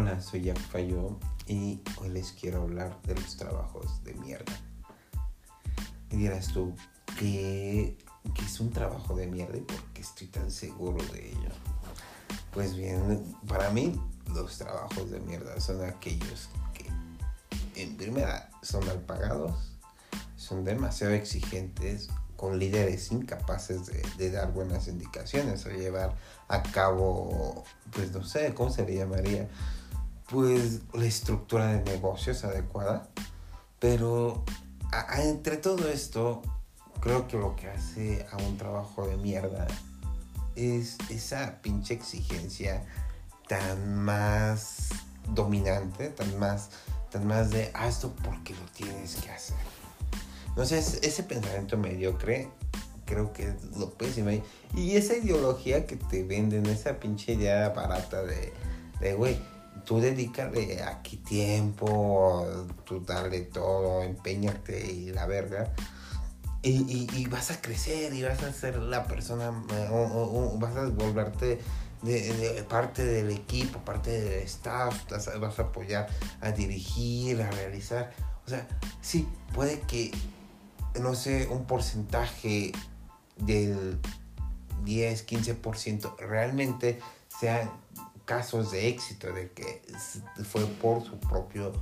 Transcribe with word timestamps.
Hola, 0.00 0.20
soy 0.20 0.42
Jack 0.42 0.60
Fayó 0.60 1.18
y 1.48 1.80
hoy 1.96 2.10
les 2.10 2.30
quiero 2.30 2.62
hablar 2.62 3.02
de 3.02 3.16
los 3.16 3.36
trabajos 3.36 4.04
de 4.04 4.14
mierda. 4.14 4.56
Y 6.12 6.18
dirás 6.18 6.52
tú, 6.52 6.72
¿qué, 7.18 7.98
qué 8.32 8.44
es 8.44 8.60
un 8.60 8.70
trabajo 8.70 9.16
de 9.16 9.26
mierda 9.26 9.56
y 9.58 9.62
por 9.62 9.82
qué 9.92 10.02
estoy 10.02 10.28
tan 10.28 10.52
seguro 10.52 11.04
de 11.12 11.30
ello? 11.30 11.50
Pues 12.52 12.76
bien, 12.76 13.34
para 13.48 13.70
mí 13.70 14.00
los 14.32 14.56
trabajos 14.56 15.10
de 15.10 15.18
mierda 15.18 15.58
son 15.60 15.82
aquellos 15.82 16.48
que 16.74 17.82
en 17.82 17.96
primera 17.96 18.50
son 18.62 18.86
mal 18.86 19.00
pagados, 19.00 19.72
son 20.36 20.62
demasiado 20.64 21.14
exigentes, 21.14 22.08
con 22.38 22.56
líderes 22.56 23.10
incapaces 23.10 23.90
de, 24.16 24.30
dar 24.30 24.52
buenas 24.52 24.86
indicaciones 24.86 25.66
o 25.66 25.70
llevar 25.70 26.14
a 26.46 26.62
cabo, 26.62 27.64
pues 27.90 28.12
no 28.12 28.22
sé, 28.22 28.54
¿cómo 28.54 28.70
se 28.70 28.86
le 28.86 28.94
llamaría? 28.94 29.48
Pues 30.30 30.82
la 30.92 31.04
estructura 31.04 31.66
de 31.66 31.82
negocios 31.82 32.44
adecuada. 32.44 33.08
Pero 33.80 34.44
entre 35.16 35.56
todo 35.56 35.88
esto, 35.88 36.42
creo 37.00 37.26
que 37.26 37.36
lo 37.36 37.56
que 37.56 37.70
hace 37.70 38.24
a 38.30 38.36
un 38.36 38.56
trabajo 38.56 39.08
de 39.08 39.16
mierda 39.16 39.66
es 40.54 40.96
esa 41.10 41.60
pinche 41.60 41.94
exigencia 41.94 42.86
tan 43.48 43.98
más 44.04 44.90
dominante, 45.34 46.10
tan 46.10 46.38
más, 46.38 46.70
tan 47.10 47.26
más 47.26 47.50
de, 47.50 47.72
ah, 47.74 47.88
esto 47.88 48.14
porque 48.22 48.54
lo 48.54 48.64
tienes 48.76 49.16
que 49.16 49.28
hacer. 49.28 49.56
Entonces, 50.58 50.98
ese 51.02 51.22
pensamiento 51.22 51.78
mediocre, 51.78 52.48
creo 53.04 53.32
que 53.32 53.44
es 53.44 53.76
lo 53.76 53.90
pésimo. 53.90 54.30
Y 54.74 54.96
esa 54.96 55.16
ideología 55.16 55.86
que 55.86 55.94
te 55.94 56.24
venden, 56.24 56.66
esa 56.66 56.98
pinche 56.98 57.34
idea 57.34 57.68
barata 57.68 58.24
de, 58.24 58.52
de 58.98 59.14
güey, 59.14 59.38
tú 59.84 60.00
dedícale 60.00 60.82
aquí 60.82 61.18
tiempo, 61.18 62.44
tú 62.84 63.00
dale 63.06 63.42
todo, 63.42 64.02
empeñate 64.02 64.84
y 64.84 65.12
la 65.12 65.26
verga. 65.26 65.72
Y, 66.62 67.06
y, 67.14 67.26
vas 67.26 67.52
a 67.52 67.60
crecer 67.60 68.12
y 68.12 68.24
vas 68.24 68.42
a 68.42 68.52
ser 68.52 68.78
la 68.78 69.04
persona, 69.04 69.50
o, 69.92 69.94
o, 69.94 70.56
o 70.56 70.58
vas 70.58 70.74
a 70.74 70.88
volverte 70.88 71.60
de, 72.02 72.66
parte 72.68 73.04
del 73.04 73.30
equipo, 73.30 73.78
parte 73.84 74.10
del 74.10 74.42
staff, 74.42 75.04
vas 75.38 75.58
a 75.60 75.62
apoyar 75.62 76.08
a 76.40 76.50
dirigir, 76.50 77.40
a 77.42 77.48
realizar. 77.52 78.10
O 78.44 78.50
sea, 78.50 78.66
sí, 79.00 79.28
puede 79.54 79.78
que 79.82 80.10
no 81.00 81.14
sé, 81.14 81.48
un 81.50 81.64
porcentaje 81.64 82.72
del 83.36 83.98
10, 84.84 85.26
15% 85.26 86.16
realmente 86.18 87.00
sean 87.28 87.70
casos 88.24 88.70
de 88.70 88.88
éxito, 88.88 89.32
de 89.32 89.50
que 89.52 89.82
fue 90.44 90.64
por 90.66 91.02
su 91.02 91.18
propio 91.18 91.72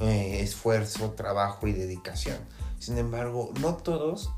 eh, 0.00 0.40
esfuerzo, 0.40 1.10
trabajo 1.12 1.66
y 1.66 1.72
dedicación. 1.72 2.38
Sin 2.78 2.98
embargo, 2.98 3.52
no 3.60 3.74
todos, 3.74 4.30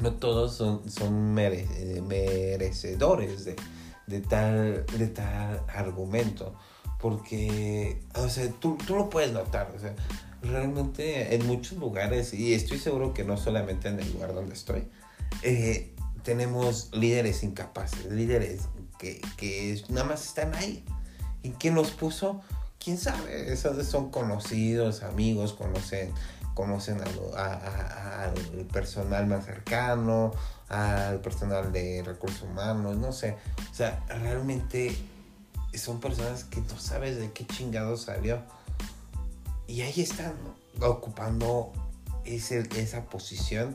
no 0.00 0.14
todos 0.14 0.54
son, 0.54 0.88
son 0.88 1.34
mere, 1.34 1.66
merecedores 2.06 3.44
de, 3.44 3.56
de, 4.06 4.20
tal, 4.20 4.86
de 4.86 5.08
tal 5.08 5.62
argumento. 5.68 6.54
Porque, 7.00 8.02
o 8.14 8.28
sea, 8.28 8.50
tú, 8.52 8.78
tú 8.86 8.96
lo 8.96 9.10
puedes 9.10 9.32
notar, 9.32 9.72
o 9.76 9.78
sea, 9.78 9.94
realmente 10.42 11.34
en 11.34 11.46
muchos 11.46 11.78
lugares, 11.78 12.34
y 12.34 12.54
estoy 12.54 12.78
seguro 12.78 13.14
que 13.14 13.24
no 13.24 13.36
solamente 13.36 13.88
en 13.88 14.00
el 14.00 14.12
lugar 14.12 14.34
donde 14.34 14.54
estoy, 14.54 14.88
eh, 15.42 15.94
tenemos 16.22 16.90
líderes 16.92 17.42
incapaces, 17.42 18.06
líderes 18.06 18.62
que, 18.98 19.20
que, 19.36 19.82
nada 19.88 20.06
más 20.06 20.24
están 20.24 20.54
ahí. 20.54 20.84
¿Y 21.42 21.50
quién 21.50 21.74
los 21.74 21.92
puso? 21.92 22.40
¿Quién 22.82 22.98
sabe? 22.98 23.52
Esos 23.52 23.84
son 23.86 24.10
conocidos, 24.10 25.02
amigos, 25.02 25.52
conocen, 25.52 26.12
conocen 26.54 26.98
al 27.36 28.34
personal 28.72 29.26
más 29.26 29.44
cercano, 29.44 30.32
al 30.68 31.20
personal 31.20 31.72
de 31.72 32.02
recursos 32.04 32.42
humanos, 32.42 32.96
no 32.96 33.12
sé. 33.12 33.36
O 33.70 33.74
sea, 33.74 34.04
realmente 34.08 34.96
son 35.74 36.00
personas 36.00 36.44
que 36.44 36.60
no 36.60 36.78
sabes 36.78 37.18
de 37.18 37.30
qué 37.32 37.46
chingado 37.46 37.96
salió 37.96 38.42
y 39.66 39.82
ahí 39.82 40.00
están 40.00 40.34
ocupando 40.80 41.72
esa 42.24 43.04
posición 43.06 43.74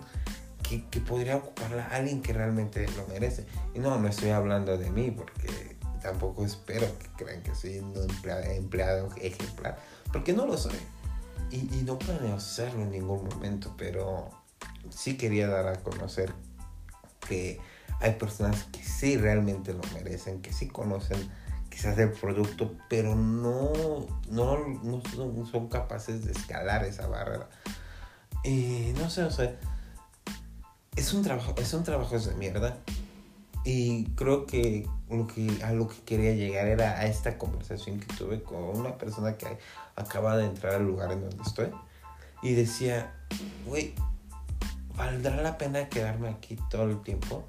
que, 0.64 1.02
podría 1.02 1.36
ocuparla 1.36 1.88
alguien 1.88 2.22
que 2.22 2.34
realmente 2.34 2.88
lo 2.96 3.06
merece. 3.08 3.46
Y 3.74 3.80
no, 3.80 4.00
no 4.00 4.08
estoy 4.08 4.30
hablando 4.30 4.78
de 4.78 4.90
mí 4.90 5.12
porque 5.12 5.78
tampoco 6.02 6.46
espero 6.46 6.88
que 6.98 7.24
crean 7.24 7.44
que 7.44 7.54
soy 7.56 7.80
un 7.80 7.94
empleado, 8.56 9.10
ejemplar, 9.18 9.78
porque 10.12 10.34
no 10.34 10.46
lo 10.46 10.58
soy. 10.58 10.78
Y, 11.52 11.84
no 11.84 12.00
planeo 12.00 12.40
serlo 12.40 12.84
en 12.84 12.92
ningún 12.92 13.28
momento, 13.28 13.76
pero 13.78 14.30
sí 14.90 15.18
quería 15.18 15.50
dar 15.50 15.68
a 15.68 15.84
conocer 15.84 16.34
que 17.28 17.60
hay 18.00 18.14
personas 18.14 18.64
que 18.72 18.82
sí 18.84 19.18
realmente 19.18 19.74
lo 19.74 19.82
merecen, 19.94 20.42
que 20.42 20.54
sí 20.54 20.68
conocen 20.68 21.30
quizás 21.72 21.98
el 21.98 22.12
producto, 22.12 22.76
pero 22.90 23.16
no, 23.16 24.06
no, 24.30 24.68
no 24.84 25.46
son, 25.50 25.70
capaces 25.70 26.26
de 26.26 26.34
escalar 26.34 26.84
esa 26.84 27.08
barrera. 27.08 27.50
Y 28.44 28.94
no 28.98 29.10
sé, 29.10 29.24
o 29.24 29.32
sea, 29.32 29.58
es 30.96 31.14
un 31.14 31.24
trabajo, 31.24 31.56
es 31.58 31.74
un 31.74 31.84
trabajo 31.84 32.20
de 32.20 32.36
mierda. 32.36 32.78
Y 33.64 34.06
creo 34.16 34.46
que, 34.46 34.88
lo 35.10 35.28
que 35.28 35.64
a 35.64 35.72
lo 35.72 35.88
que 35.88 35.98
quería 36.02 36.34
llegar 36.34 36.68
era 36.68 37.00
a 37.00 37.06
esta 37.06 37.38
conversación 37.38 38.00
que 38.00 38.14
tuve 38.16 38.44
con 38.44 38.64
una 38.64 38.98
persona 38.98 39.38
que 39.38 39.58
acaba 39.96 40.36
de 40.36 40.46
entrar 40.46 40.76
al 40.76 40.86
lugar 40.86 41.12
en 41.12 41.22
donde 41.22 41.42
estoy. 41.44 41.70
Y 42.44 42.54
decía, 42.54 43.14
güey, 43.66 43.94
¿valdrá 44.96 45.42
la 45.42 45.58
pena 45.58 45.88
quedarme 45.90 46.30
aquí 46.30 46.58
todo 46.70 46.84
el 46.84 47.02
tiempo? 47.02 47.46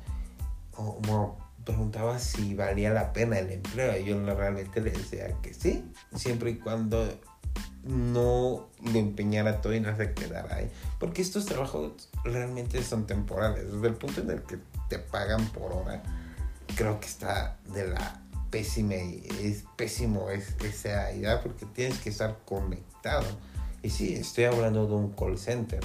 O, 0.76 1.00
como 1.02 1.41
preguntaba 1.64 2.18
si 2.18 2.54
valía 2.54 2.90
la 2.90 3.12
pena 3.12 3.38
el 3.38 3.50
empleo. 3.50 3.98
Y 3.98 4.04
yo 4.04 4.24
realmente 4.34 4.80
le 4.80 4.90
decía 4.90 5.28
que 5.42 5.54
sí, 5.54 5.84
siempre 6.14 6.50
y 6.50 6.58
cuando 6.58 7.08
no 7.84 8.68
lo 8.80 8.98
empeñara 8.98 9.60
todo 9.60 9.74
y 9.74 9.80
no 9.80 9.96
se 9.96 10.12
quedara 10.12 10.56
ahí. 10.56 10.70
Porque 10.98 11.22
estos 11.22 11.46
trabajos 11.46 12.08
realmente 12.24 12.82
son 12.82 13.06
temporales. 13.06 13.72
Desde 13.72 13.88
el 13.88 13.94
punto 13.94 14.20
en 14.20 14.30
el 14.30 14.42
que 14.42 14.58
te 14.88 14.98
pagan 14.98 15.44
por 15.46 15.72
hora, 15.72 16.02
creo 16.76 17.00
que 17.00 17.06
está 17.06 17.58
de 17.72 17.88
la 17.88 18.22
pésima 18.50 18.94
es 18.94 19.64
pésimo 19.76 20.28
es, 20.28 20.54
esa 20.62 21.10
idea 21.12 21.40
porque 21.42 21.64
tienes 21.66 21.98
que 21.98 22.10
estar 22.10 22.38
conectado. 22.44 23.26
Y 23.82 23.90
sí, 23.90 24.14
estoy 24.14 24.44
hablando 24.44 24.86
de 24.86 24.94
un 24.94 25.10
call 25.12 25.38
center 25.38 25.80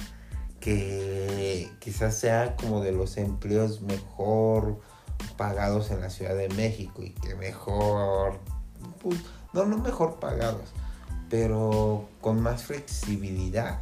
que 0.60 1.70
quizás 1.78 2.16
sea 2.16 2.56
como 2.56 2.80
de 2.80 2.92
los 2.92 3.16
empleos 3.16 3.80
mejor 3.80 4.80
pagados 5.36 5.90
en 5.90 6.00
la 6.00 6.10
Ciudad 6.10 6.34
de 6.34 6.48
México 6.50 7.02
y 7.02 7.10
que 7.10 7.34
mejor, 7.34 8.38
pues, 9.02 9.18
no, 9.52 9.64
no 9.64 9.78
mejor 9.78 10.18
pagados, 10.20 10.68
pero 11.30 12.08
con 12.20 12.40
más 12.40 12.64
flexibilidad, 12.64 13.80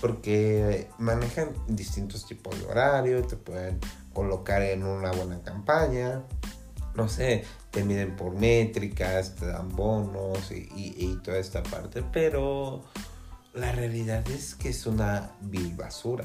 porque 0.00 0.88
manejan 0.98 1.50
distintos 1.68 2.26
tipos 2.26 2.58
de 2.58 2.66
horario, 2.66 3.24
te 3.24 3.36
pueden 3.36 3.78
colocar 4.12 4.62
en 4.62 4.84
una 4.84 5.12
buena 5.12 5.40
campaña, 5.42 6.22
no 6.94 7.08
sé, 7.08 7.44
te 7.70 7.84
miden 7.84 8.16
por 8.16 8.32
métricas, 8.32 9.34
te 9.36 9.46
dan 9.46 9.68
bonos 9.76 10.50
y, 10.50 10.66
y, 10.74 11.20
toda 11.22 11.38
esta 11.38 11.62
parte, 11.62 12.02
pero 12.02 12.82
la 13.52 13.72
realidad 13.72 14.26
es 14.30 14.54
que 14.54 14.70
es 14.70 14.86
una 14.86 15.32
vil 15.42 15.74
basura. 15.74 16.24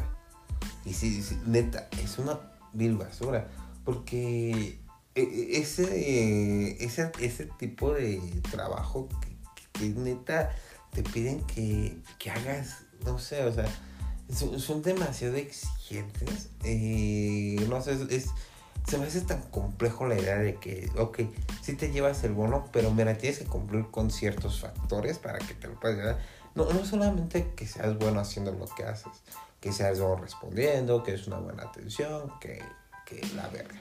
Y 0.86 0.94
sí, 0.94 1.22
sí, 1.22 1.38
neta, 1.46 1.90
es 2.02 2.18
una 2.18 2.40
vil 2.74 2.96
basura 2.96 3.48
porque 3.84 4.80
ese, 5.16 6.84
ese, 6.84 7.12
ese 7.20 7.46
tipo 7.58 7.94
de 7.94 8.22
trabajo 8.50 9.10
que, 9.22 9.38
que 9.80 9.90
neta 9.90 10.56
te 10.92 11.04
piden 11.04 11.42
que, 11.46 11.98
que, 12.20 12.32
hagas, 12.32 12.84
no 13.06 13.18
sé, 13.18 13.44
o 13.44 13.54
sea, 13.54 13.66
son, 14.34 14.60
son 14.60 14.82
demasiado 14.82 15.36
exigentes. 15.36 16.50
Eh, 16.64 17.66
no 17.70 17.82
sé, 17.82 17.98
es, 18.10 18.30
se 18.88 18.98
me 18.98 19.06
hace 19.06 19.22
tan 19.22 19.42
complejo 19.44 20.08
la 20.08 20.20
idea 20.20 20.38
de 20.38 20.56
que, 20.56 20.90
ok, 20.98 21.22
sí 21.62 21.76
te 21.76 21.92
llevas 21.92 22.24
el 22.24 22.34
bono, 22.34 22.66
pero 22.72 22.92
mira, 22.92 23.18
tienes 23.18 23.40
que 23.40 23.46
cumplir 23.46 23.86
con 23.92 24.12
ciertos 24.12 24.60
factores 24.60 25.18
para 25.20 25.40
que 25.40 25.54
te 25.54 25.68
lo 25.68 25.80
puedas 25.80 25.98
llevar. 25.98 26.20
No, 26.56 26.66
no 26.72 26.86
solamente 26.86 27.54
que 27.56 27.66
seas 27.66 27.98
bueno 27.98 28.20
haciendo 28.20 28.52
lo 28.52 28.66
que 28.66 28.84
haces, 28.84 29.12
que 29.62 29.72
seas 29.72 30.00
bueno 30.00 30.18
respondiendo, 30.18 31.04
que 31.04 31.14
es 31.14 31.28
una 31.28 31.38
buena 31.38 31.64
atención, 31.64 32.32
que 32.42 32.62
la 33.36 33.48
verga. 33.50 33.80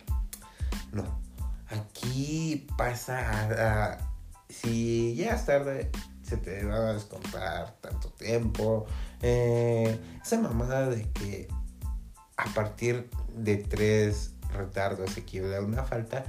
No. 0.93 1.21
Aquí 1.69 2.67
pasa 2.77 3.19
a, 3.19 3.93
a, 3.93 3.99
si 4.49 5.15
llegas 5.15 5.47
tarde, 5.47 5.91
se 6.23 6.37
te 6.37 6.65
va 6.65 6.91
a 6.91 6.93
descontar 6.95 7.75
tanto 7.81 8.09
tiempo. 8.11 8.87
Eh, 9.23 9.99
esa 10.23 10.41
mamada 10.41 10.89
de 10.89 11.09
que 11.11 11.49
a 12.37 12.45
partir 12.55 13.11
de 13.35 13.57
tres 13.57 14.33
retardos 14.53 15.17
equivale 15.17 15.57
a 15.57 15.61
una 15.61 15.85
falta, 15.85 16.25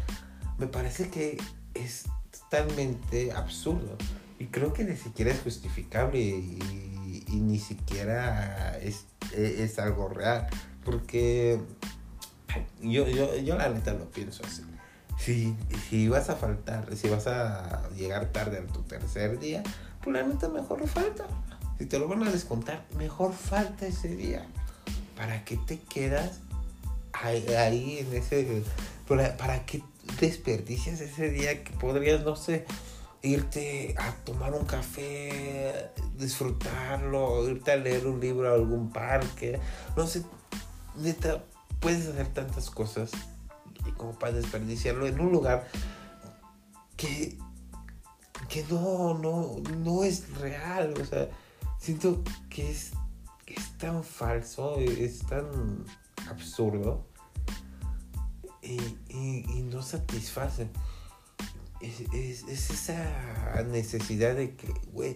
me 0.58 0.68
parece 0.68 1.10
que 1.10 1.38
es 1.74 2.06
totalmente 2.32 3.32
absurdo. 3.32 3.98
Y 4.40 4.48
creo 4.48 4.74
que 4.74 4.84
ni 4.84 4.98
siquiera 4.98 5.32
es 5.32 5.40
justificable 5.42 6.20
y, 6.20 6.60
ni 7.30 7.60
siquiera 7.60 8.78
es, 8.80 9.06
es, 9.36 9.78
algo 9.78 10.10
real. 10.10 10.48
Porque 10.84 11.60
yo, 12.82 13.08
yo, 13.08 13.36
yo 13.38 13.58
la 13.58 13.70
neta 13.70 13.94
lo 13.94 14.10
pienso 14.10 14.44
así. 14.46 14.64
Si, 15.18 15.56
si 15.90 16.08
vas 16.08 16.30
a 16.30 16.36
faltar, 16.36 16.96
si 16.96 17.08
vas 17.10 17.28
a 17.28 17.90
llegar 17.96 18.28
tarde 18.28 18.58
a 18.58 18.74
tu 18.74 18.82
tercer 18.82 19.40
día, 19.40 19.62
pues 20.04 20.16
la 20.16 20.24
neta 20.24 20.50
mejor 20.50 20.88
falta. 20.88 21.26
Si 21.78 21.86
te 21.86 22.00
lo 22.00 22.08
van 22.08 22.24
a 22.24 22.32
descontar, 22.32 22.86
mejor 22.98 23.34
falta 23.34 23.86
ese 23.86 24.16
día. 24.16 24.46
¿Para 25.16 25.44
qué 25.46 25.58
te 25.58 25.80
quedas 25.80 26.40
ahí, 27.14 28.00
en 28.00 28.14
ese... 28.14 28.64
Para, 29.08 29.36
para 29.38 29.66
qué 29.66 29.84
desperdicias 30.20 31.02
ese 31.02 31.30
día 31.30 31.64
que 31.64 31.72
podrías, 31.74 32.24
no 32.24 32.36
sé, 32.36 32.66
irte 33.22 33.96
a 33.98 34.14
tomar 34.24 34.54
un 34.54 34.66
café, 34.66 35.92
disfrutarlo, 36.18 37.48
irte 37.50 37.72
a 37.72 37.76
leer 37.76 38.08
un 38.08 38.20
libro 38.20 38.50
a 38.50 38.56
algún 38.56 38.92
parque, 38.92 39.60
no 39.96 40.08
sé, 40.08 40.24
neta, 40.98 41.44
puedes 41.82 42.08
hacer 42.08 42.28
tantas 42.34 42.70
cosas 42.70 43.12
y 43.86 43.92
como 43.92 44.18
para 44.18 44.34
desperdiciarlo 44.34 45.06
en 45.08 45.20
un 45.20 45.32
lugar 45.32 45.68
que, 46.96 47.38
que 48.48 48.64
no, 48.70 49.16
no, 49.16 49.58
no 49.80 50.04
es 50.06 50.38
real, 50.38 50.94
o 51.02 51.06
sea, 51.06 51.28
siento 51.78 52.24
que 52.50 52.72
es, 52.72 52.92
es 53.48 53.78
tan 53.78 54.04
falso, 54.04 54.78
es 54.78 55.20
tan 55.20 55.46
absurdo 56.30 57.06
y, 58.62 58.80
y 59.10 59.62
no 59.64 59.82
satisface 59.82 60.70
es, 61.82 62.44
esa 62.44 63.64
necesidad 63.68 64.36
de 64.36 64.56
que, 64.56 64.74
güey, 64.92 65.16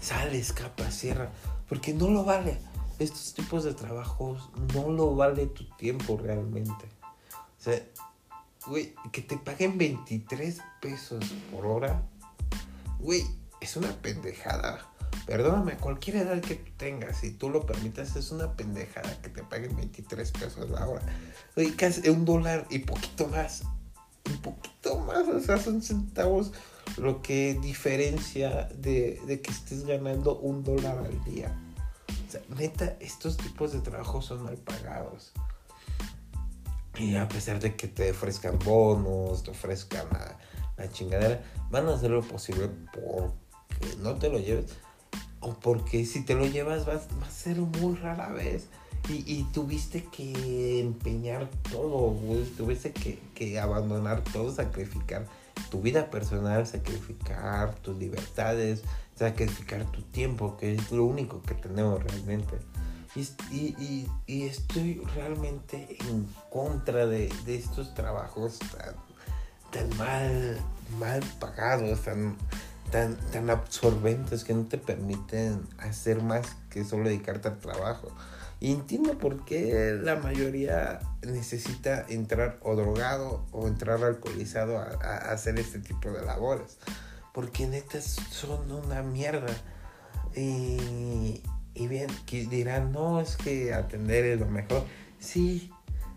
sale, 0.00 0.38
escapa, 0.38 0.90
cierra. 0.90 1.30
Porque 1.68 1.92
no 1.92 2.08
lo 2.08 2.24
vale. 2.24 2.58
Estos 2.98 3.34
tipos 3.34 3.64
de 3.64 3.74
trabajos 3.74 4.50
no 4.74 4.90
lo 4.90 5.14
vale 5.14 5.46
tu 5.46 5.64
tiempo 5.76 6.16
realmente. 6.16 6.86
O 7.58 7.62
sea, 7.62 7.80
güey, 8.66 8.94
que 9.12 9.22
te 9.22 9.36
paguen 9.36 9.78
23 9.78 10.60
pesos 10.80 11.24
por 11.52 11.66
hora, 11.66 12.02
güey, 12.98 13.24
es 13.60 13.76
una 13.76 13.88
pendejada. 14.02 14.84
Perdóname, 15.26 15.76
cualquier 15.76 16.16
edad 16.16 16.40
que 16.40 16.54
tú 16.56 16.72
tengas, 16.76 17.18
si 17.18 17.32
tú 17.32 17.50
lo 17.50 17.66
permitas, 17.66 18.16
es 18.16 18.30
una 18.30 18.52
pendejada 18.54 19.20
que 19.20 19.28
te 19.28 19.42
paguen 19.42 19.76
23 19.76 20.32
pesos 20.32 20.70
la 20.70 20.86
hora. 20.86 21.02
Güey, 21.54 21.72
casi 21.72 22.08
un 22.08 22.24
dólar 22.24 22.66
y 22.70 22.80
poquito 22.80 23.28
más 23.28 23.62
un 24.30 24.38
poquito 24.38 24.98
más, 25.00 25.26
o 25.28 25.40
sea, 25.40 25.58
son 25.58 25.82
centavos 25.82 26.52
lo 26.96 27.22
que 27.22 27.58
diferencia 27.60 28.68
de, 28.74 29.40
que 29.42 29.50
estés 29.50 29.84
ganando 29.86 30.38
un 30.38 30.64
dólar 30.64 30.98
al 30.98 31.24
día. 31.24 31.54
Neta, 32.48 32.96
estos 33.00 33.36
tipos 33.36 33.72
de 33.72 33.80
trabajos 33.80 34.26
son 34.26 34.42
mal 34.44 34.56
pagados. 34.56 35.32
Y 36.98 37.16
a 37.16 37.28
pesar 37.28 37.60
de 37.60 37.76
que 37.76 37.86
te 37.86 38.10
ofrezcan 38.10 38.58
bonos, 38.58 39.44
te 39.44 39.50
ofrezcan 39.50 40.06
la, 40.10 40.88
chingadera, 40.90 41.42
van 41.70 41.88
a 41.88 41.94
hacer 41.94 42.10
lo 42.10 42.22
posible 42.22 42.68
porque 42.92 43.96
no 44.00 44.16
te 44.16 44.28
lo 44.28 44.38
lleves. 44.38 44.72
O 45.40 45.54
porque 45.54 46.04
si 46.04 46.24
te 46.24 46.34
lo 46.34 46.46
llevas 46.46 46.88
va, 46.88 46.94
va 46.94 47.26
a 47.26 47.30
ser 47.30 47.58
muy 47.58 47.94
rara 47.96 48.28
vez. 48.30 48.66
Y, 49.08 49.44
tuviste 49.54 50.04
que 50.04 50.80
empeñar 50.80 51.48
todo, 51.70 52.14
Tuviste 52.58 52.92
que, 52.92 53.58
abandonar 53.58 54.22
todo, 54.22 54.52
sacrificar 54.52 55.24
tu 55.70 55.80
vida 55.80 56.10
personal, 56.10 56.66
sacrificar 56.66 57.74
tus 57.76 57.96
libertades, 57.96 58.82
sacrificar 59.18 59.84
tu 59.90 60.02
tiempo, 60.02 60.56
que 60.56 60.74
es 60.74 60.92
lo 60.92 61.04
único 61.04 61.42
que 61.42 61.54
tenemos 61.54 62.02
realmente. 62.02 62.58
Y, 63.50 64.06
estoy 64.26 65.02
realmente 65.14 65.96
en 66.08 66.28
contra 66.50 67.06
de, 67.06 67.32
estos 67.46 67.94
trabajos 67.94 68.58
tan, 69.72 69.96
mal, 69.96 70.58
mal 70.98 71.20
pagados, 71.40 72.02
tan, 72.02 72.36
tan, 72.92 73.16
tan 73.32 73.50
absorbentes 73.50 74.44
que 74.44 74.54
no 74.54 74.66
te 74.66 74.78
permiten 74.78 75.66
hacer 75.78 76.22
más 76.22 76.46
que 76.70 76.84
solo 76.84 77.08
dedicarte 77.08 77.48
al 77.48 77.58
trabajo. 77.58 78.08
Y 78.60 78.72
entiendo 78.72 79.16
por 79.18 79.44
qué 79.44 79.96
la 80.02 80.16
mayoría 80.16 80.98
necesita 81.22 82.04
entrar 82.08 82.58
o 82.62 82.74
drogado 82.74 83.46
o 83.52 83.68
entrar 83.68 84.02
alcoholizado 84.02 84.78
a, 84.78 85.16
hacer 85.32 85.58
este 85.60 85.78
tipo 85.78 86.10
de 86.10 86.24
labores. 86.24 86.78
Porque 87.38 87.68
netas 87.68 88.16
son 88.32 88.72
una 88.72 89.04
mierda. 89.04 89.54
Y, 90.34 91.40
y 91.72 91.86
bien, 91.86 92.08
dirán, 92.26 92.90
no, 92.90 93.20
es 93.20 93.36
que 93.36 93.72
atender 93.72 94.24
es 94.24 94.40
lo 94.40 94.46
mejor. 94.46 94.84
Sí, 95.20 95.70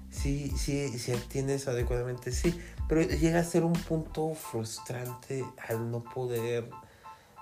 sí, 0.09 0.51
sí, 0.57 0.97
si 0.97 1.11
atiendes 1.11 1.67
adecuadamente, 1.67 2.31
sí. 2.31 2.59
Pero 2.89 3.03
llega 3.03 3.39
a 3.39 3.43
ser 3.43 3.63
un 3.63 3.73
punto 3.73 4.33
frustrante 4.33 5.45
al 5.69 5.91
no 5.91 6.03
poder, 6.03 6.67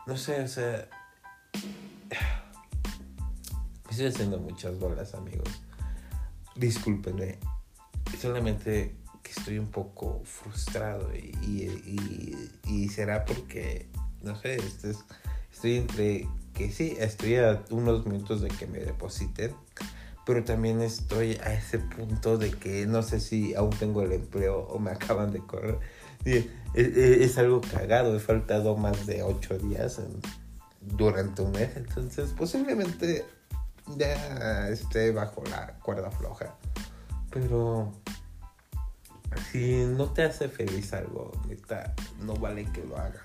no 0.06 0.18
sé, 0.18 0.42
o 0.42 0.48
sea 0.50 0.90
estoy 3.90 4.08
haciendo 4.08 4.40
muchas 4.40 4.78
bolas, 4.78 5.14
amigos. 5.14 5.48
Discúlpenme. 6.58 7.40
Solamente 8.20 8.94
que 9.24 9.32
estoy 9.32 9.60
un 9.60 9.68
poco 9.68 10.22
frustrado 10.26 11.10
y, 11.16 12.90
será 12.90 13.26
porque, 13.26 13.88
no 14.24 14.36
sé, 14.36 14.56
este 14.56 14.94
estoy 15.52 15.78
entre 15.78 16.28
que 16.54 16.72
sí, 16.72 16.96
estoy 17.00 17.38
a 17.38 17.64
unos 17.70 18.06
minutos 18.06 18.42
de 18.42 18.50
que 18.50 18.68
me 18.68 18.80
depositen, 18.80 19.54
pero 20.26 20.44
también 20.44 20.82
estoy 20.82 21.36
a 21.44 21.54
ese 21.54 21.80
punto 21.80 22.38
de 22.38 22.52
que 22.52 22.86
no 22.86 23.04
sé 23.04 23.20
si 23.20 23.56
aún 23.56 23.72
tengo 23.72 24.02
el 24.02 24.12
empleo 24.12 24.60
o 24.60 24.80
me 24.80 24.92
acaban 24.92 25.32
de 25.32 25.40
correr. 25.40 25.80
es, 26.26 26.48
es, 26.74 27.38
algo 27.38 27.62
cagado, 27.62 28.16
he 28.16 28.20
faltado 28.20 28.76
más 28.76 29.06
de 29.06 29.24
ocho 29.24 29.58
días 29.58 30.02
durante 30.82 31.42
un 31.42 31.52
mes, 31.52 31.76
entonces 31.76 32.32
posiblemente 32.32 33.26
ya 33.98 34.70
esté 34.70 35.12
bajo 35.12 35.44
la 35.50 35.74
cuerda 35.80 36.12
floja. 36.12 36.56
Pero 37.32 37.92
si 39.52 39.86
no 39.86 40.12
te 40.12 40.24
hace 40.24 40.50
feliz 40.50 40.94
algo, 40.94 41.32
no 42.22 42.34
vale 42.36 42.66
que 42.72 42.84
lo 42.84 42.98
haga. 42.98 43.24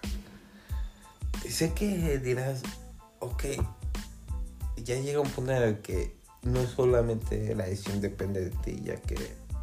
Sé 1.49 1.73
que 1.73 2.19
dirás, 2.19 2.63
ok, 3.21 3.45
ya 4.77 4.97
llega 4.97 5.21
un 5.21 5.31
punto 5.31 5.53
en 5.53 5.63
el 5.63 5.79
que 5.79 6.17
no 6.43 6.67
solamente 6.67 7.55
la 7.55 7.67
decisión 7.67 8.01
depende 8.01 8.45
de 8.45 8.51
ti, 8.51 8.83
ya 8.85 8.97
que 8.97 9.17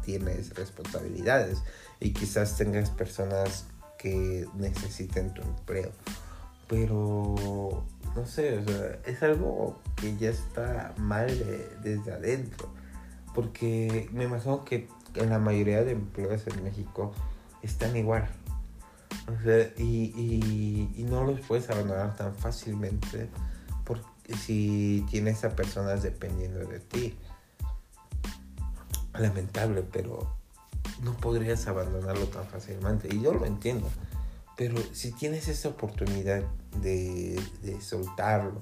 tienes 0.04 0.54
responsabilidades 0.54 1.62
y 2.00 2.12
quizás 2.12 2.56
tengas 2.56 2.90
personas 2.90 3.66
que 3.98 4.46
necesiten 4.54 5.32
tu 5.32 5.42
empleo. 5.42 5.92
Pero 6.68 7.84
no 8.16 8.26
sé, 8.26 8.58
o 8.58 9.08
es 9.08 9.22
algo 9.22 9.80
que 9.96 10.16
ya 10.16 10.30
está 10.30 10.94
mal 10.98 11.28
desde 11.82 12.12
adentro. 12.12 12.68
Porque 13.34 14.08
me 14.12 14.24
imagino 14.24 14.64
que 14.64 14.88
en 15.14 15.30
la 15.30 15.38
mayoría 15.38 15.84
de 15.84 15.92
empleos 15.92 16.46
en 16.46 16.64
México 16.64 17.12
están 17.62 17.96
igual. 17.96 18.28
O 19.28 19.44
sea, 19.44 19.70
y, 19.76 20.90
y, 20.96 21.02
no 21.04 21.24
los 21.24 21.40
puedes 21.40 21.68
abandonar 21.70 22.16
tan 22.16 22.34
fácilmente 22.34 23.28
porque 23.84 24.34
si 24.36 25.04
tienes 25.10 25.44
a 25.44 25.54
personas 25.54 26.02
dependiendo 26.02 26.60
de 26.60 26.80
ti. 26.80 27.16
Lamentable, 29.14 29.82
pero 29.82 30.34
no 31.02 31.14
podrías 31.18 31.66
abandonarlo 31.66 32.26
tan 32.26 32.46
fácilmente. 32.46 33.08
Y 33.14 33.20
yo 33.20 33.34
lo 33.34 33.44
entiendo. 33.44 33.88
Pero 34.56 34.76
si 34.92 35.12
tienes 35.12 35.48
esa 35.48 35.68
oportunidad 35.68 36.42
de, 36.80 37.40
soltarlo, 37.80 38.60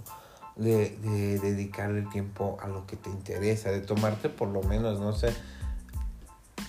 de, 0.56 0.96
dedicarle 1.40 2.02
tiempo 2.02 2.58
a 2.62 2.68
lo 2.68 2.86
que 2.86 2.96
te 2.96 3.10
interesa, 3.10 3.70
de 3.70 3.80
tomarte 3.80 4.28
por 4.28 4.48
lo 4.48 4.62
menos, 4.62 5.00
no 5.00 5.12
sé, 5.12 5.34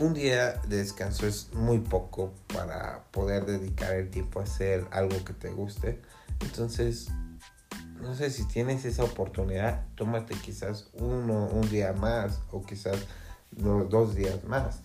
un 0.02 0.16
día 0.16 0.54
de 0.68 0.78
descanso 0.78 1.28
es 1.28 1.54
muy 1.54 1.78
poco 1.78 2.34
para 2.52 3.04
poder 3.12 3.46
dedicar 3.46 3.94
el 3.94 4.10
tiempo 4.10 4.40
a 4.40 4.44
hacer 4.44 4.88
algo 4.90 5.24
que 5.24 5.34
te 5.34 5.50
guste. 5.50 6.02
Entonces, 6.40 7.10
no 8.02 8.16
sé 8.16 8.32
si 8.32 8.48
tienes 8.48 8.84
esa 8.84 9.04
oportunidad, 9.04 9.86
tómate 9.94 10.34
quizás 10.34 10.90
uno, 10.94 11.46
un 11.46 11.70
día 11.70 11.94
más 11.94 12.42
o 12.52 12.64
quizás 12.64 12.98
dos 13.52 14.16
días 14.16 14.44
más 14.46 14.80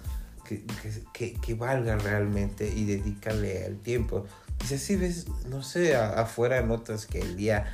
que, 0.44 1.54
valga 1.54 1.96
realmente 1.96 2.68
y 2.68 2.84
dedícale 2.84 3.64
el 3.64 3.80
tiempo. 3.80 4.26
Quizás 4.58 4.82
si 4.82 4.96
ves, 4.96 5.26
no 5.48 5.62
sé, 5.62 5.96
afuera 5.96 6.60
notas 6.60 7.06
que 7.06 7.20
el 7.20 7.36
día 7.36 7.72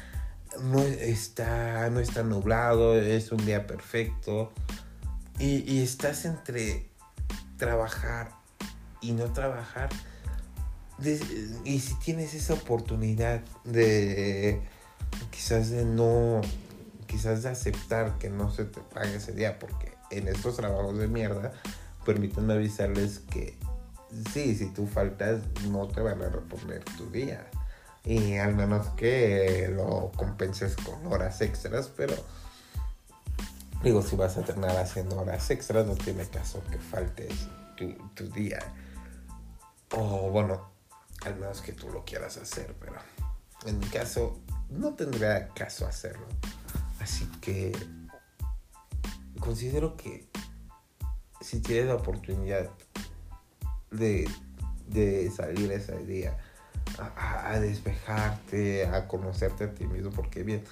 no 0.60 0.80
está, 0.80 1.90
no 1.90 1.98
está 1.98 2.22
nublado, 2.22 2.96
es 2.96 3.32
un 3.32 3.44
día 3.44 3.66
perfecto 3.66 4.52
y, 5.40 5.68
y 5.70 5.82
estás 5.82 6.24
entre 6.24 6.91
trabajar 7.62 8.28
y 9.00 9.12
no 9.12 9.32
trabajar, 9.32 9.88
y 11.64 11.78
si 11.78 11.94
tienes 12.00 12.34
esa 12.34 12.54
oportunidad 12.54 13.40
de 13.62 14.60
quizás 15.30 15.70
de 15.70 15.84
no, 15.84 16.40
quizás 17.06 17.44
de 17.44 17.50
aceptar 17.50 18.18
que 18.18 18.30
no 18.30 18.50
se 18.50 18.64
te 18.64 18.80
pague 18.80 19.14
ese 19.14 19.32
día, 19.32 19.60
porque 19.60 19.94
en 20.10 20.26
estos 20.26 20.56
trabajos 20.56 20.98
de 20.98 21.06
mierda, 21.06 21.52
permítanme 22.04 22.54
avisarles 22.54 23.20
que 23.30 23.56
sí, 24.32 24.56
si 24.56 24.66
tú 24.70 24.88
faltas, 24.88 25.42
no 25.70 25.86
te 25.86 26.00
van 26.00 26.20
a 26.20 26.30
reponer 26.30 26.82
tu 26.96 27.10
día. 27.10 27.46
Y 28.04 28.38
al 28.38 28.56
menos 28.56 28.88
que 28.96 29.70
lo 29.72 30.10
compenses 30.16 30.74
con 30.74 31.06
horas 31.06 31.40
extras, 31.40 31.92
pero 31.96 32.16
digo, 33.82 34.02
si 34.02 34.16
vas 34.16 34.36
a 34.36 34.42
terminar 34.42 34.76
haciendo 34.76 35.18
horas 35.18 35.50
extras, 35.50 35.86
no 35.86 35.94
tiene 35.94 36.26
caso 36.26 36.62
que 36.70 36.78
faltes 36.78 37.48
tu, 37.76 37.92
tu 38.14 38.28
día. 38.30 38.60
O 39.90 40.30
bueno, 40.30 40.70
al 41.24 41.36
menos 41.36 41.60
que 41.60 41.72
tú 41.72 41.90
lo 41.90 42.04
quieras 42.04 42.36
hacer, 42.36 42.74
pero 42.80 42.94
en 43.66 43.78
mi 43.78 43.86
caso 43.86 44.40
no 44.70 44.94
tendría 44.94 45.48
caso 45.48 45.86
hacerlo. 45.86 46.26
Así 47.00 47.26
que 47.40 47.72
considero 49.40 49.96
que 49.96 50.28
si 51.40 51.60
tienes 51.60 51.86
la 51.86 51.96
oportunidad 51.96 52.70
de, 53.90 54.28
salir 55.36 55.72
ese 55.72 55.98
día 56.04 56.36
a, 56.98 57.58
despejarte, 57.58 58.86
a 58.86 59.08
conocerte 59.08 59.64
a 59.64 59.74
ti 59.74 59.86
mismo, 59.86 60.10
porque 60.10 60.42
bien, 60.42 60.64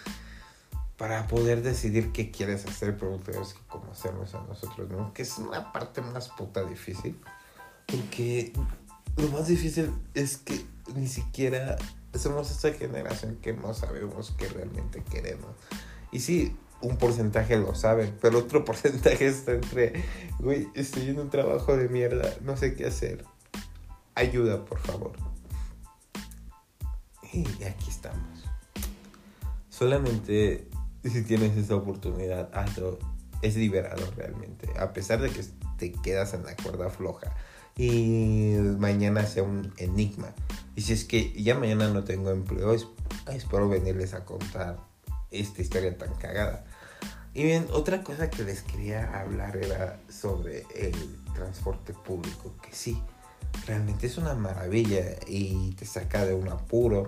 para 1.00 1.26
poder 1.28 1.62
decidir 1.62 2.12
qué 2.12 2.30
quieres 2.30 2.66
hacer, 2.66 2.98
pero 2.98 3.16
tenemos 3.16 3.54
que 3.54 3.60
conocernos 3.68 4.34
a 4.34 4.42
nosotros, 4.42 4.90
¿no? 4.90 5.14
Que 5.14 5.22
es 5.22 5.38
una 5.38 5.72
parte 5.72 6.02
más 6.02 6.28
puta 6.28 6.62
difícil, 6.62 7.18
porque 7.86 8.52
lo 9.16 9.28
más 9.28 9.46
difícil 9.46 9.94
es 10.12 10.36
que 10.36 10.62
ni 10.94 11.08
siquiera 11.08 11.78
somos 12.12 12.50
esta 12.50 12.74
generación 12.74 13.36
que 13.36 13.54
no 13.54 13.72
sabemos 13.72 14.34
qué 14.36 14.46
realmente 14.48 15.02
queremos. 15.02 15.56
Y 16.12 16.20
sí, 16.20 16.54
un 16.82 16.98
porcentaje 16.98 17.56
lo 17.56 17.74
sabe, 17.74 18.12
pero 18.20 18.40
otro 18.40 18.62
porcentaje 18.66 19.26
está 19.26 19.52
entre, 19.52 20.04
güey, 20.38 20.68
estoy 20.74 21.08
en 21.08 21.18
un 21.18 21.30
trabajo 21.30 21.78
de 21.78 21.88
mierda, 21.88 22.30
no 22.42 22.58
sé 22.58 22.74
qué 22.74 22.84
hacer. 22.84 23.24
Ayuda, 24.14 24.66
por 24.66 24.78
favor. 24.78 25.12
Y 27.32 27.46
aquí 27.64 27.88
estamos. 27.88 28.44
Solamente 29.70 30.68
si 31.04 31.22
tienes 31.22 31.56
esa 31.56 31.76
oportunidad, 31.76 32.50
hazlo. 32.52 32.98
Es 33.42 33.56
liberador 33.56 34.14
realmente. 34.16 34.68
A 34.78 34.92
pesar 34.92 35.20
de 35.22 35.30
que 35.30 35.42
te 35.78 35.92
quedas 35.92 36.34
en 36.34 36.44
la 36.44 36.54
cuerda 36.56 36.90
floja 36.90 37.34
y 37.76 38.56
mañana 38.78 39.24
sea 39.24 39.42
un 39.42 39.72
enigma. 39.78 40.34
Y 40.76 40.82
si 40.82 40.92
es 40.92 41.04
que 41.04 41.32
ya 41.42 41.54
mañana 41.54 41.88
no 41.88 42.04
tengo 42.04 42.30
empleo, 42.30 42.74
espero 43.28 43.68
venirles 43.68 44.12
a 44.12 44.26
contar 44.26 44.78
esta 45.30 45.62
historia 45.62 45.96
tan 45.96 46.12
cagada. 46.14 46.64
Y 47.32 47.44
bien, 47.44 47.66
otra 47.72 48.02
cosa 48.02 48.28
que 48.28 48.42
les 48.42 48.62
quería 48.62 49.20
hablar 49.20 49.56
era 49.56 50.00
sobre 50.08 50.66
el 50.74 50.94
transporte 51.32 51.94
público, 51.94 52.54
que 52.60 52.74
sí, 52.74 53.00
realmente 53.66 54.06
es 54.06 54.18
una 54.18 54.34
maravilla 54.34 55.16
y 55.26 55.72
te 55.72 55.86
saca 55.86 56.26
de 56.26 56.34
un 56.34 56.48
apuro 56.48 57.06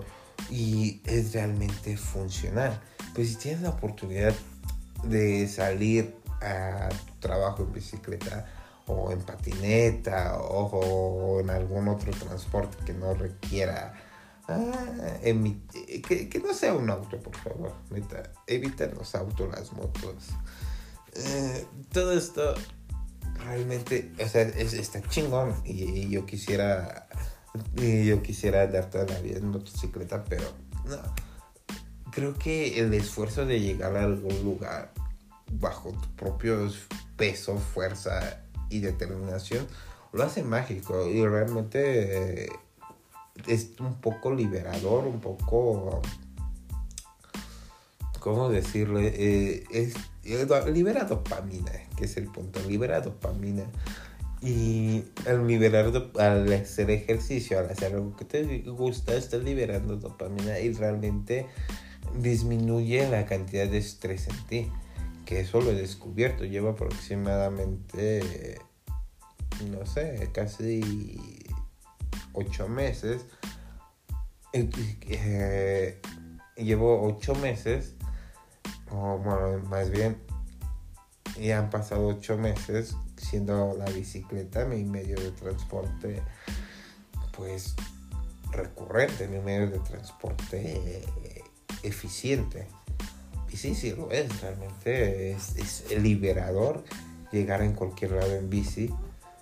y 0.49 1.01
es 1.05 1.33
realmente 1.33 1.97
funcional. 1.97 2.81
Pues 3.13 3.29
si 3.29 3.35
tienes 3.35 3.61
la 3.61 3.69
oportunidad 3.69 4.33
de 5.03 5.47
salir 5.47 6.15
a 6.41 6.89
tu 6.89 7.13
trabajo 7.19 7.63
en 7.63 7.73
bicicleta 7.73 8.45
o 8.87 9.11
en 9.11 9.21
patineta 9.21 10.37
o, 10.39 11.39
en 11.39 11.49
algún 11.49 11.87
otro 11.87 12.11
transporte 12.11 12.77
que 12.85 12.93
no 12.93 13.13
requiera 13.13 13.93
Ah, 14.47 15.19
que, 15.21 16.41
no 16.45 16.53
sea 16.53 16.73
un 16.73 16.89
auto, 16.89 17.17
por 17.19 17.35
favor. 17.37 17.73
Evita 18.47 18.87
los 18.87 19.15
autos, 19.15 19.49
las 19.49 19.71
motos. 19.71 20.15
Eh, 21.15 21.65
todo 21.91 22.11
esto 22.17 22.53
realmente, 23.45 24.11
o 24.21 24.27
sea, 24.27 24.41
está 24.41 25.01
chingón. 25.03 25.55
Y, 25.63 26.09
yo 26.09 26.25
quisiera, 26.25 27.07
y 27.77 28.05
yo 28.05 28.21
quisiera 28.21 28.65
dar 28.67 28.89
toda 28.89 29.05
la 29.05 29.19
vida 29.19 29.37
en 29.37 29.49
motocicleta, 29.49 30.23
pero 30.23 30.45
no. 30.85 30.97
Creo 32.11 32.33
que 32.33 32.79
el 32.79 32.93
esfuerzo 32.93 33.45
de 33.45 33.59
llegar 33.59 33.95
a 33.95 34.03
algún 34.03 34.43
lugar 34.43 34.93
bajo 35.51 35.91
tu 35.91 36.15
propio 36.15 36.71
peso, 37.15 37.57
fuerza 37.57 38.41
y 38.69 38.79
determinación 38.79 39.67
lo 40.13 40.23
hace 40.23 40.43
mágico 40.43 41.07
y 41.09 41.25
realmente 41.25 42.49
es 43.47 43.71
un 43.79 43.95
poco 43.95 44.33
liberador, 44.33 45.05
un 45.05 45.19
poco, 45.19 46.01
¿cómo 48.19 48.49
decirle? 48.49 49.11
Eh, 49.15 49.63
es, 49.71 49.95
libera 50.71 51.05
dopamina, 51.05 51.71
que 51.97 52.05
es 52.05 52.15
el 52.17 52.27
punto, 52.27 52.61
libera 52.67 53.01
dopamina. 53.01 53.65
Y 54.43 55.05
al 55.25 55.47
liberar, 55.47 55.89
al 56.19 56.51
hacer 56.51 56.91
ejercicio, 56.91 57.59
al 57.59 57.69
hacer 57.69 57.93
algo 57.93 58.13
que 58.17 58.25
te 58.25 58.59
gusta, 58.63 59.15
estás 59.15 59.41
liberando 59.41 59.95
dopamina 59.95 60.59
y 60.59 60.73
realmente 60.73 61.47
disminuye 62.19 63.09
la 63.09 63.25
cantidad 63.25 63.69
de 63.69 63.77
estrés 63.77 64.27
en 64.27 64.47
ti. 64.47 64.71
Que 65.25 65.39
eso 65.39 65.61
lo 65.61 65.71
he 65.71 65.75
descubierto. 65.75 66.43
Llevo 66.43 66.71
aproximadamente, 66.71 68.59
no 69.71 69.85
sé, 69.85 70.29
casi 70.33 70.81
ocho 72.33 72.67
meses. 72.67 73.25
Eh, 74.51 76.01
llevo 76.57 77.01
ocho 77.07 77.33
meses, 77.35 77.95
o 78.91 79.19
bueno, 79.19 79.59
más 79.69 79.89
bien, 79.89 80.17
ya 81.39 81.59
han 81.59 81.69
pasado 81.69 82.07
ocho 82.07 82.37
meses 82.37 82.97
siendo 83.23 83.75
la 83.77 83.85
bicicleta 83.85 84.65
mi 84.65 84.83
medio 84.83 85.19
de 85.19 85.31
transporte, 85.31 86.21
pues 87.35 87.75
recurrente, 88.51 89.27
mi 89.27 89.39
medio 89.39 89.69
de 89.69 89.79
transporte 89.79 91.03
eficiente. 91.83 92.67
Y 93.51 93.57
sí, 93.57 93.75
sí 93.75 93.91
lo 93.95 94.11
es, 94.11 94.41
realmente 94.41 95.31
es, 95.31 95.55
es 95.57 96.01
liberador 96.01 96.83
llegar 97.31 97.61
en 97.61 97.73
cualquier 97.73 98.11
lado 98.11 98.35
en 98.35 98.49
bici. 98.49 98.93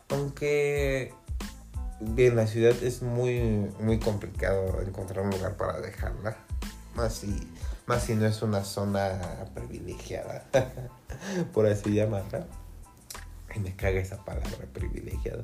Aunque 0.09 1.13
en 2.17 2.35
la 2.35 2.47
ciudad 2.47 2.75
es 2.83 3.01
muy, 3.01 3.39
muy 3.79 3.99
complicado 3.99 4.81
encontrar 4.81 5.25
un 5.25 5.31
lugar 5.31 5.55
para 5.55 5.79
dejarla. 5.79 6.37
Más 6.95 7.13
si, 7.13 7.47
más 7.85 8.03
si 8.03 8.15
no 8.15 8.25
es 8.25 8.41
una 8.41 8.63
zona 8.63 9.45
privilegiada, 9.53 10.45
por 11.53 11.67
así 11.67 11.93
llamarla. 11.93 12.47
Y 13.55 13.59
me 13.59 13.75
caga 13.75 13.99
esa 13.99 14.23
palabra 14.23 14.67
privilegiado. 14.73 15.43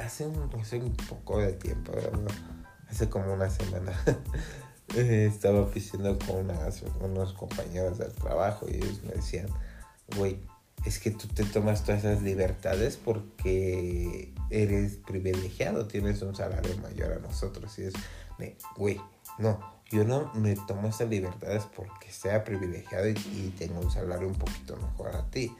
Hace 0.00 0.26
un, 0.26 0.50
hace 0.60 0.78
un 0.78 0.94
poco 0.94 1.38
de 1.38 1.52
tiempo, 1.52 1.92
hace 2.88 3.08
como 3.08 3.32
una 3.32 3.50
semana, 3.50 3.92
estaba 4.96 5.70
pisando 5.70 6.18
con 6.18 6.50
unos 7.00 7.32
compañeros 7.32 7.98
del 7.98 8.12
trabajo 8.12 8.66
y 8.68 8.76
ellos 8.76 9.02
me 9.04 9.12
decían, 9.14 9.48
güey, 10.16 10.38
es 10.84 10.98
que 10.98 11.10
tú 11.10 11.28
te 11.28 11.44
tomas 11.44 11.82
todas 11.82 12.04
esas 12.04 12.22
libertades 12.22 12.96
porque 12.96 14.34
eres 14.50 14.96
privilegiado, 14.96 15.86
tienes 15.86 16.20
un 16.22 16.34
salario 16.34 16.76
mayor 16.78 17.12
a 17.12 17.18
nosotros. 17.18 17.78
Y 17.78 17.84
es, 17.84 17.94
güey, 18.76 19.00
no, 19.38 19.60
yo 19.90 20.04
no 20.04 20.30
me 20.34 20.56
tomo 20.56 20.88
esas 20.88 21.08
libertades 21.08 21.64
porque 21.74 22.10
sea 22.10 22.44
privilegiado 22.44 23.08
y, 23.08 23.54
tengo 23.58 23.80
un 23.80 23.90
salario 23.90 24.28
un 24.28 24.34
poquito 24.34 24.76
mejor 24.76 25.16
a 25.16 25.30
ti, 25.30 25.54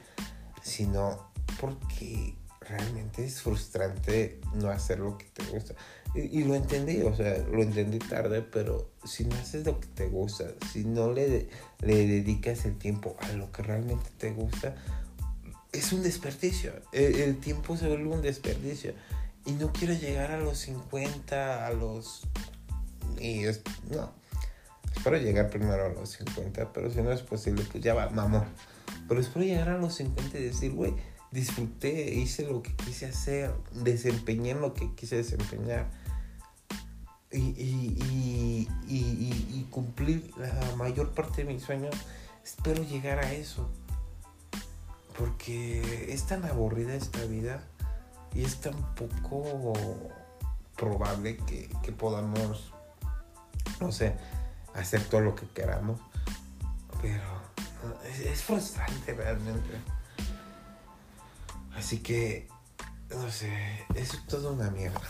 sino 0.61 1.31
porque 1.59 2.35
realmente 2.61 3.23
es 3.23 3.41
frustrante 3.41 4.39
no 4.53 4.69
hacer 4.69 4.99
lo 4.99 5.17
que 5.17 5.25
te 5.25 5.43
gusta. 5.45 5.75
Y, 6.15 6.45
lo 6.45 6.55
entendí, 6.55 7.01
o 7.01 7.13
sea, 7.13 7.37
lo 7.39 7.61
entendí 7.61 7.99
tarde, 7.99 8.41
pero 8.41 8.89
si 9.03 9.25
no 9.25 9.35
haces 9.35 9.65
lo 9.65 9.81
que 9.81 9.87
te 9.87 10.07
gusta, 10.07 10.45
si 10.71 10.85
no 10.85 11.11
le, 11.11 11.49
le 11.81 12.07
dedicas 12.07 12.63
el 12.63 12.77
tiempo 12.77 13.17
a 13.19 13.33
lo 13.33 13.51
que 13.51 13.63
realmente 13.63 14.09
te 14.17 14.31
gusta, 14.31 14.75
es 15.73 15.91
un 15.91 16.03
desperdicio. 16.03 16.73
El, 16.93 17.37
tiempo 17.39 17.75
se 17.75 17.87
vuelve 17.87 18.07
un 18.07 18.21
desperdicio. 18.21 18.93
Y 19.45 19.51
no 19.53 19.71
quiero 19.73 19.93
llegar 19.93 20.31
a 20.31 20.39
los 20.39 20.57
50, 20.59 21.67
a 21.67 21.71
los... 21.71 22.21
Y 23.19 23.43
no. 23.91 24.11
Espero 24.95 25.17
llegar 25.17 25.49
primero 25.49 25.85
a 25.85 25.89
los 25.89 26.09
50, 26.11 26.71
pero 26.71 26.89
si 26.89 27.01
no 27.01 27.11
es 27.11 27.21
posible, 27.21 27.63
pues 27.69 27.83
ya 27.83 27.93
va, 27.93 28.09
mamá. 28.09 28.45
Pero 29.07 29.19
espero 29.19 29.45
llegar 29.45 29.69
a 29.69 29.77
los 29.77 29.95
50 29.95 30.39
y 30.39 30.43
decir, 30.43 30.71
güey, 30.71 30.93
disfruté, 31.35 32.15
hice 32.15 32.47
lo 32.47 32.63
que 32.63 32.73
quise 32.73 33.05
hacer, 33.07 33.53
desempeñé 33.73 34.55
lo 34.55 34.73
que 34.73 34.95
quise 34.95 35.17
desempeñar. 35.17 35.91
Y, 37.29 37.39
y, 37.39 38.69
y, 38.87 39.49
y 39.53 39.67
cumplir 39.69 40.31
la 40.37 40.75
mayor 40.77 41.13
parte 41.13 41.43
de 41.43 41.53
mis 41.53 41.63
sueños. 41.63 41.93
Espero 42.43 42.81
llegar 42.83 43.19
a 43.19 43.33
eso. 43.33 43.69
Porque 45.17 46.13
es 46.13 46.25
tan 46.25 46.45
aburrida 46.45 46.95
esta 46.95 47.25
vida 47.25 47.61
y 48.33 48.45
es 48.45 48.61
tan 48.61 48.95
poco 48.95 49.73
probable 50.77 51.37
que, 51.37 51.69
que 51.83 51.91
podamos, 51.91 52.71
no 53.81 53.91
sé, 53.91 54.15
hacer 54.73 55.03
todo 55.03 55.21
lo 55.21 55.35
que 55.35 55.47
queramos. 55.49 55.99
Pero 57.01 57.23
es 58.23 58.41
frustrante 58.41 59.13
realmente. 59.13 59.95
Así 61.75 61.99
que, 61.99 62.47
no 63.09 63.29
sé, 63.29 63.85
es 63.95 64.25
toda 64.27 64.51
una 64.51 64.71
mierda. 64.71 65.01